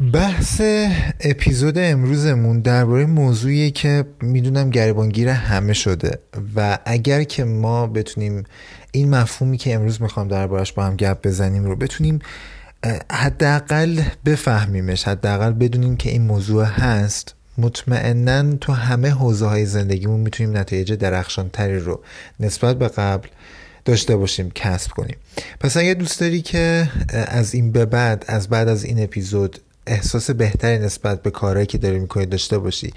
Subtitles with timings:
[0.00, 0.60] بحث
[1.20, 6.18] اپیزود امروزمون درباره موضوعی که می‌دونم گریبانگیر همه شده
[6.56, 8.44] و اگر که ما بتونیم
[8.92, 12.18] این مفهومی که امروز می‌خوام دربارش با هم گپ بزنیم رو بتونیم
[13.12, 17.34] حداقل بفهمیمش حداقل بدونیم که این موضوع هست.
[17.58, 22.00] مطمئنا تو همه حوزه های زندگیمون می‌تونیم نتایج درخشان تری رو
[22.40, 23.28] نسبت به قبل
[23.84, 25.16] داشته باشیم کسب کنیم.
[25.60, 30.30] پس اگه دوست داری که از این به بعد از بعد از این اپیزود احساس
[30.30, 32.92] بهتری نسبت به کارهایی که داری می‌کنی داشته باشی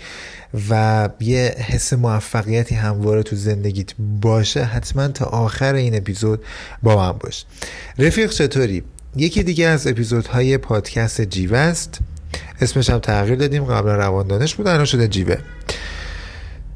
[0.70, 6.44] و یه حس موفقیتی همواره تو زندگیت باشه حتما تا آخر این اپیزود
[6.84, 7.46] با من باش.
[7.98, 8.84] رفیق چطوری؟
[9.16, 12.00] یکی دیگه از اپیزودهای پادکست جیوه است.
[12.62, 15.38] اسمش هم تغییر دادیم قبلا روان دانش بود الان شده جیوه.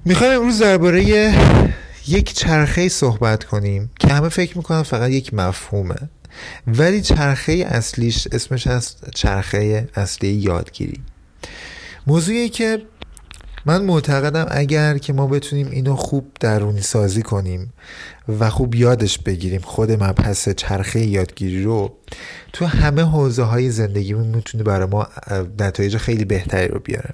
[0.05, 1.33] می‌خوایم امروز درباره
[2.07, 5.95] یک چرخه صحبت کنیم که همه فکر می‌کنن فقط یک مفهومه.
[6.67, 11.01] ولی چرخه اصلیش اسمش هست چرخه اصلی یادگیری.
[12.07, 12.81] موضوعی که
[13.65, 17.73] من معتقدم اگر که ما بتونیم اینو خوب درونی سازی کنیم
[18.39, 21.93] و خوب یادش بگیریم خود مبحث چرخه یادگیری رو
[22.53, 25.07] تو همه حوزه های زندگیمون می‌تونه برای ما
[25.59, 27.09] نتایج خیلی بهتری رو بیاره.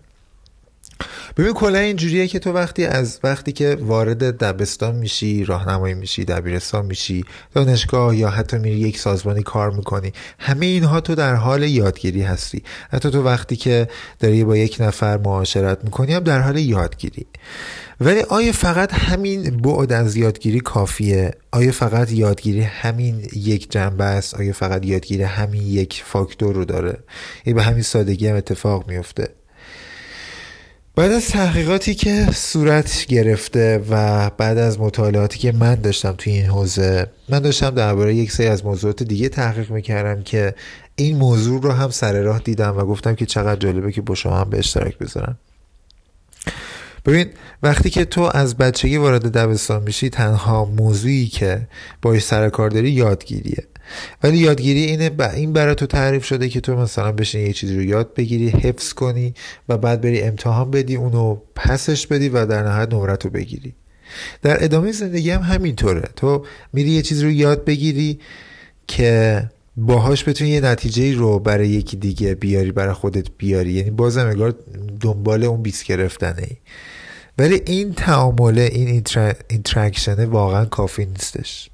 [1.37, 6.85] ببین کلا اینجوریه که تو وقتی از وقتی که وارد دبستان میشی راهنمایی میشی دبیرستان
[6.85, 12.21] میشی دانشگاه یا حتی میری یک سازمانی کار می‌کنی همه اینها تو در حال یادگیری
[12.21, 12.63] هستی.
[12.91, 13.87] حتی تو وقتی که
[14.19, 17.25] داری با یک نفر معاشرت می‌کنی هم در حال یادگیری.
[18.01, 24.35] ولی آیا فقط همین بعد از یادگیری کافیه؟ آیا فقط یادگیری همین یک جنبه است؟
[24.35, 26.97] آیا فقط یادگیری همین یک فاکتور رو داره؟
[27.43, 29.42] ای به همین سادگی هم اتفاق میفته
[30.95, 36.45] بعد از تحقیقاتی که صورت گرفته و بعد از مطالعاتی که من داشتم توی این
[36.45, 40.55] حوزه من داشتم درباره یک سری از موضوعات دیگه تحقیق می‌کردم که
[40.95, 44.37] این موضوع رو هم سر راه دیدم و گفتم که چقدر جالبه که با شما
[44.37, 45.37] هم به اشتراک بذارم.
[47.05, 47.29] ببین
[47.63, 51.67] وقتی که تو از بچگی وارد دبستان میشی تنها موضوعی که
[52.01, 53.63] باش سر کار داری یادگیریه.
[54.23, 55.21] ولی یادگیری اینه ب...
[55.21, 58.93] این برای تو تعریف شده که تو مثلا بشین یه چیزی رو یاد بگیری حفظ
[58.93, 59.33] کنی
[59.69, 63.75] و بعد بری امتحان بدی اونو پسش بدی و در نهایت نمرت رو بگیری.
[64.41, 66.09] در ادامه زندگی هم همینطوره.
[66.15, 68.19] تو میری یه چیزی رو یاد بگیری
[68.87, 69.43] که
[69.77, 73.71] باهاش بتونی یه نتیجه رو برای یکی دیگه بیاری برای خودت بیاری.
[73.71, 74.55] یعنی بازم انگار
[75.01, 76.57] دنبال اون بیس گرفتنه ای.
[77.37, 79.03] ولی این تعامله این
[79.49, 81.69] اینتراکشنه واقعا کافی نیستش.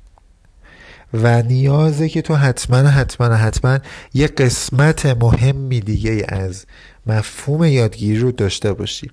[1.14, 3.80] و نیازه که تو حتما حتما حتما
[4.14, 6.66] یه قسمت مهمی دیگه از
[7.08, 9.12] مفهوم یادگیری رو داشته باشی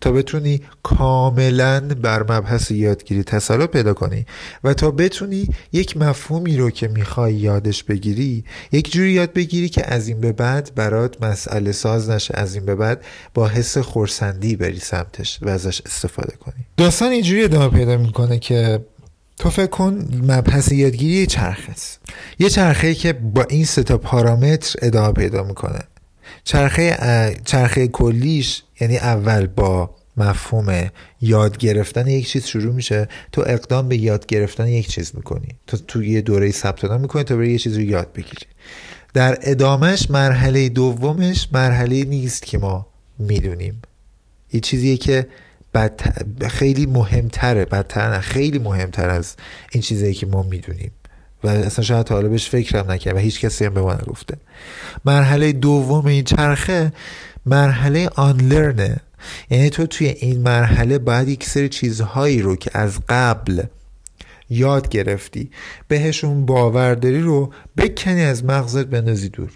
[0.00, 4.26] تا بتونی کاملا بر مبحث یادگیری تسلط پیدا کنی
[4.64, 9.94] و تا بتونی یک مفهومی رو که می‌خوای یادش بگیری یک جوری یاد بگیری که
[9.94, 14.56] از این به بعد برات مسئله ساز نشه از این به بعد با حس خورسندی
[14.56, 16.64] بری سمتش و ازش استفاده کنی.
[16.76, 18.84] داستان اینجوری ادامه پیدا می‌کنه که
[19.40, 22.00] تو فکر کن مبحث یادگیری چرخه است.
[22.38, 25.78] یه چرخه که با این ستا پارامتر ادامه پیدا می‌کنه.
[26.44, 26.96] چرخه
[27.44, 30.90] چرخه کلیش یعنی اول با مفهوم
[31.20, 35.48] یاد گرفتن یک چیز شروع میشه تو اقدام به یاد گرفتن یک چیز می‌کنی.
[35.66, 38.46] تو تو یه دوره ثبت نام می‌کنی تا بری یه چیز رو یاد بگیری.
[39.14, 42.86] در ادامهش مرحله دومش مرحله نیست که ما
[43.18, 43.82] می‌دونیم.
[44.52, 45.26] یه چیزیه که
[45.74, 46.00] بد...
[46.48, 49.36] خیلی مهمتره بدتر نه خیلی مهمتر از
[49.72, 50.90] این چیزی که ما می‌دونیم.
[51.44, 54.36] و اصلا شاید حالا بهش فکرم نکرد و هیچ کسی هم به ما نگفته.
[55.04, 56.92] مرحله دوم این چرخه
[57.46, 58.96] مرحله آنلرنه
[59.50, 63.62] یعنی تو توی این مرحله باید یک سری چیزهایی رو که از قبل
[64.50, 65.50] یاد گرفتی
[65.88, 69.50] بهشون باور داری رو بکنی از مغزت بندازی دور.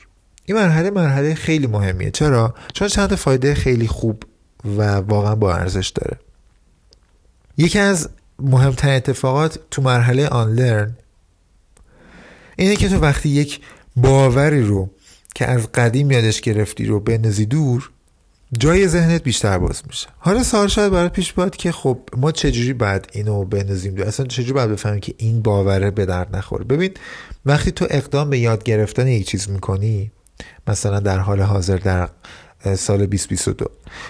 [0.44, 2.10] این مرحله مرحله خیلی مهمیه.
[2.10, 4.22] چرا؟ چون چند فایده خیلی خوب
[4.64, 6.16] و واقعا با ارزش داره.
[7.56, 8.08] یکی از
[8.38, 10.96] مهمترین اتفاقات تو مرحله آنلرن
[12.56, 13.60] اینه که تو وقتی یک
[13.96, 14.90] باوری رو
[15.34, 17.90] که از قدیم یادش گرفتی رو بندازی دور
[18.58, 20.08] جای ذهنت بیشتر باز میشه.
[20.18, 24.26] حالا سوال شاید برای پیش باید که خب ما چجوری بعد اینو بندازیم دور؟ اصلا
[24.26, 26.90] چجوری باید بفهمیم که این باوره به درد نخوره؟ ببین
[27.46, 30.10] وقتی تو اقدام به یاد گرفتن یک چیز می‌کنی
[30.66, 32.08] مثلا در حال حاضر در
[32.64, 33.66] سال 2022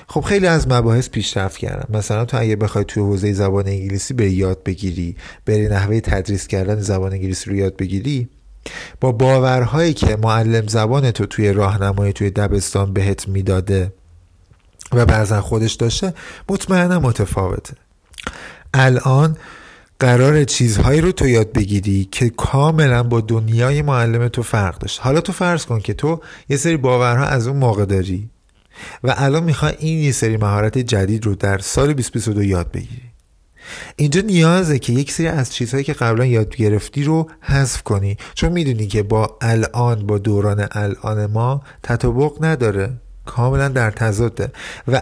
[0.08, 1.98] خب خیلی از مباحث پیشرفت کردن.
[1.98, 5.16] مثلا تو اگه بخوای توی حوزه زبان انگلیسی بری یاد بگیری
[5.46, 8.28] بری نحوه تدریس کردن زبان انگلیسی رو یاد بگیری
[9.00, 13.92] با باورهایی که معلم زبان تو توی راهنمایی توی دبستان بهت می‌داده
[14.92, 16.14] و بعضا خودش داشته
[16.48, 17.74] مطمئنا متفاوته.
[18.74, 19.36] الان
[20.00, 25.00] قرار چیزهایی رو تو یاد بگیری که کاملا با دنیای معلم تو فرق داشت.
[25.02, 28.30] حالا تو فرض کن که تو یه سری باورها از اون موقع داری.
[29.04, 33.02] و الان می‌خوای این یه سری مهارت جدید رو در سال 2022 یاد بگیری.
[33.96, 38.16] اینجا نیازه که یک سری از چیزهایی که قبلا یاد گرفتی رو حذف کنی.
[38.34, 42.90] چون می‌دونی که با الان با دوران الان ما تطابق نداره.
[43.24, 44.52] کاملا در تضاده.
[44.88, 45.00] و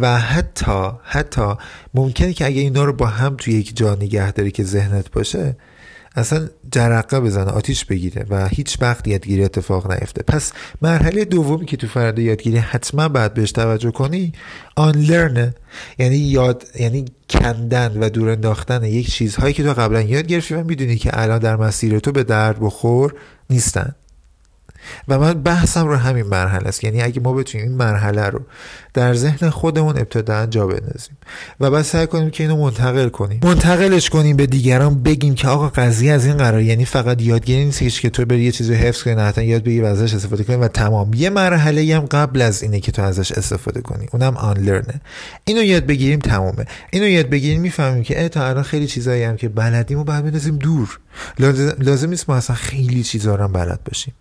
[0.00, 1.54] و حتی حتی
[1.94, 5.56] ممکنه که اگه اینا رو با هم توی یک جا نگه داری که ذهنت باشه
[6.14, 10.22] اصلا جرقه بزنه آتیش بگیره و هیچ وقت یادگیری اتفاق نیفته.
[10.22, 10.52] پس
[10.82, 14.32] مرحله دومی که تو فرده یادگیری حتما باید بهش توجه کنی
[14.76, 15.54] آن لرنه
[15.98, 20.64] یعنی یاد یعنی کندن و دور انداختن یک چیزهایی که تو قبلا یاد گرفتی و
[20.64, 23.14] می‌دونی که الان در مسیر تو به درد بخور
[23.50, 23.94] نیستن.
[25.08, 26.84] و من بحثم رو همین مرحله است.
[26.84, 28.40] یعنی اگه ما بتونیم این مرحله رو
[28.94, 31.16] در ذهن خودمون ابتدا جا بندازیم.
[31.60, 33.40] و بعد سعی کنیم که اینو منتقل کنیم.
[33.42, 38.00] منتقلش کنیم به دیگران بگیم که آقا قضیه از این قرار یعنی فقط یادگیری نیست
[38.00, 40.56] که تو بری یه چیزی حفظ کنی حتما یاد بگیری و ازش استفاده کنی.
[40.56, 41.14] و تمام.
[41.14, 44.06] یه مرحله هم قبل از اینه که تو ازش استفاده کنی.
[44.12, 45.00] اونم آن لرنه
[45.44, 49.48] اینو یاد بگیریم تمامه اینو یاد بگیریم می‌فهمیم که تا الان خیلی چیزایی هم که
[49.48, 50.98] بلدیم و بعد بندازیم دور.
[51.78, 54.14] لازم نیست ما اصلا خیلی چیزا رو بلد باشیم.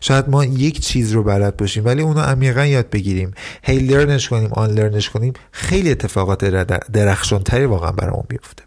[0.00, 3.34] شاید ما یک چیز رو بلد باشیم ولی اونو عمیقا یاد بگیریم.
[3.62, 6.44] هی لرنش کنیم آن لرنش کنیم خیلی اتفاقات
[6.92, 8.64] درخشانتری واقعا برامون بیفته.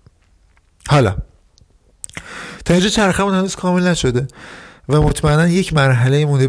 [0.88, 1.16] حالا
[2.66, 4.28] تا اینجا چرخمون هنوز کامل نشده
[4.90, 6.48] و مطمئنا یک مرحله مونده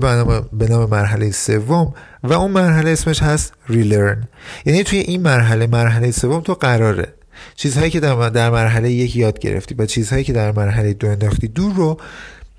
[0.53, 4.29] به نام مرحله سوم و اون مرحله اسمش هست ریلرن
[4.67, 7.15] یعنی توی این مرحله مرحله سوم تو قراره.
[7.57, 11.75] چیزهایی که در مرحله یک یاد گرفتی و چیزهایی که در مرحله دو انداختی دور
[11.75, 12.01] رو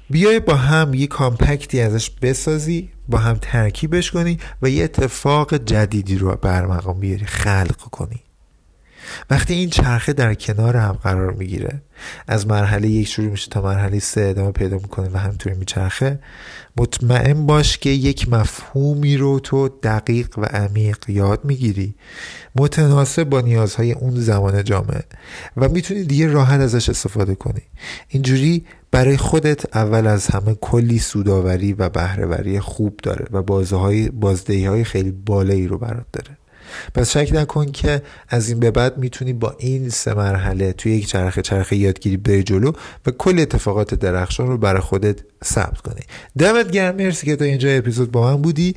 [0.09, 6.17] بیای با هم یه کامپکتی ازش بسازی با هم ترکیبش کنی و یه اتفاق جدیدی
[6.17, 8.21] رو برمقام بیاری خلق کنی.
[9.29, 11.81] وقتی این چرخه در کنار هم قرار می‌گیره
[12.27, 16.19] از مرحله یک شروع میشه تا مرحله سه ادامه پیدا می‌کنه و همینطوری میچرخه
[16.77, 21.95] مطمئن باش که یک مفهومی رو تو دقیق و عمیق یاد می‌گیری.
[22.55, 25.03] متناسب با نیازهای اون زمان جامعه.
[25.57, 27.61] و می‌تونی دیگه راحت ازش استفاده کنی.
[28.09, 28.65] اینجوری
[28.95, 33.41] برای خودت اول از همه کلی سوداوری و بهرهوری خوب داره و
[34.11, 36.37] بازدهی های خیلی بالایی رو برات داره.
[36.93, 41.07] پس شک نکن که از این به بعد می‌تونی با این سه مرحله توی یک
[41.07, 42.71] چرخه چرخه یادگیری بری جلو
[43.05, 46.01] و کل اتفاقات درخشان رو برای خودت ثبت کنی.
[46.37, 46.95] دمت گرم.
[46.95, 48.75] مرسی که تا اینجا اپیزود با من بودی.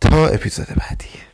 [0.00, 1.31] تا اپیزود بعدی.